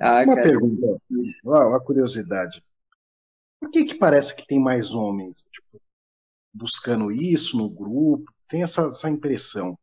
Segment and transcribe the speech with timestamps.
[0.00, 1.00] Ah, Uma cara, pergunta,
[1.44, 2.62] uma curiosidade.
[3.60, 5.80] Por que que parece que tem mais homens, tipo,
[6.54, 8.32] buscando isso no grupo?
[8.48, 9.78] Tem essa, essa impressão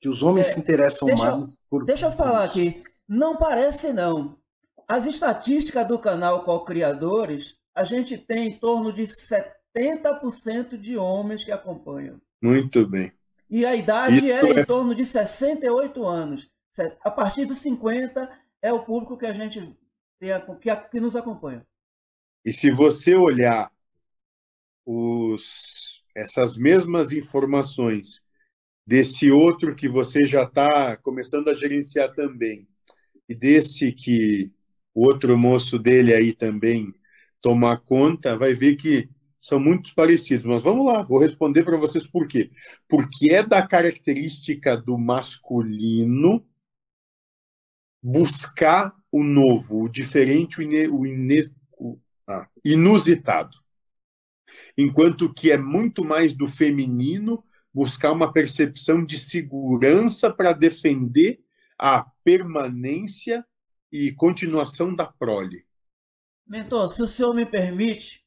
[0.00, 2.82] que os homens se É, interessam deixa, mais por, deixa eu falar aqui.
[3.08, 4.38] Não parece, não.
[4.88, 11.52] As estatísticas do canal Co-Criadores, a gente tem em torno de 70% de homens que
[11.52, 12.20] acompanham.
[12.42, 13.12] Muito bem.
[13.50, 16.48] E a idade é é em torno de 68 anos.
[16.72, 18.30] Se- A partir dos 50
[18.62, 19.60] é o público que a gente
[20.18, 20.30] tem,
[20.60, 21.66] que, que nos acompanha.
[22.44, 23.70] E se você olhar
[24.84, 28.22] os, essas mesmas informações
[28.86, 32.66] desse outro que você já está começando a gerenciar também,
[33.28, 34.50] e desse que
[34.94, 36.94] o outro moço dele aí também
[37.40, 39.08] tomar conta, vai ver que
[39.40, 40.46] são muito parecidos.
[40.46, 42.50] Mas vamos lá, vou responder para vocês por quê.
[42.88, 46.44] Porque é da característica do masculino
[48.02, 53.56] buscar o novo, o diferente, o, ine, o, ine, o ah, inusitado.
[54.76, 61.40] Enquanto que é muito mais do feminino buscar uma percepção de segurança para defender
[61.78, 63.46] a permanência
[63.90, 65.64] e continuação da prole.
[66.46, 68.24] Mentor, se o senhor me permite,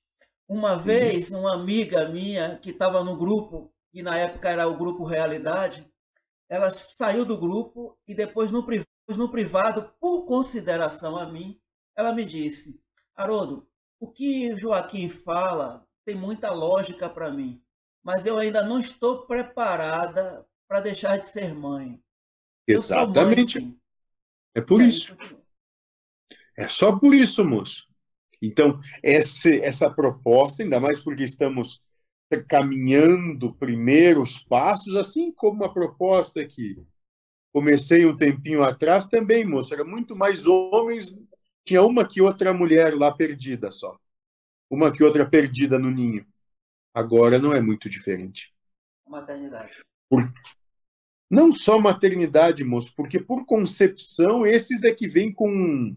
[0.48, 5.04] uma vez uma amiga minha que estava no grupo, que na época era o grupo
[5.04, 5.86] Realidade,
[6.48, 11.60] ela saiu do grupo e depois no privado, no privado por consideração a mim,
[11.96, 12.80] ela me disse:
[13.16, 13.68] Haroldo,
[14.00, 17.62] o que Joaquim fala tem muita lógica para mim,
[18.04, 21.90] mas eu ainda não estou preparada para deixar de ser mãe.
[21.90, 22.02] Mãe,
[22.68, 23.60] Exatamente.
[23.60, 23.78] sim.
[24.56, 25.16] É por E aí, isso.
[26.58, 27.88] É só por isso, moço.
[28.42, 31.82] Então, esse, essa proposta, ainda mais porque estamos
[32.48, 36.82] caminhando primeiros passos, assim como a proposta que
[37.52, 41.14] comecei um tempinho atrás também, moço, era muito mais homens,
[41.66, 43.98] tinha uma que outra mulher lá perdida só.
[44.70, 46.26] Uma que outra perdida no ninho.
[46.94, 48.54] Agora não é muito diferente.
[49.08, 49.84] maternidade.
[50.10, 50.32] Por...
[51.30, 55.96] Não só maternidade, moço, porque por concepção, esses é que vêm com.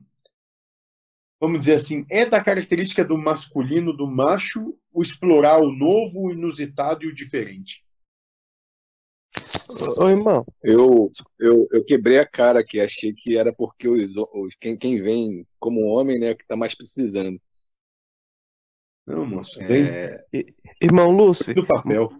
[1.40, 6.32] Vamos dizer assim, é da característica do masculino, do macho, o explorar o novo, o
[6.32, 7.83] inusitado e o diferente.
[9.96, 10.44] Ô, irmão.
[10.62, 15.02] Eu, eu, eu quebrei a cara aqui, achei que era porque os, os, quem, quem
[15.02, 17.40] vem como homem, né, que tá mais precisando.
[19.06, 20.24] Não, moço, vem É,
[20.80, 22.10] Irmão Lúcio, do papel.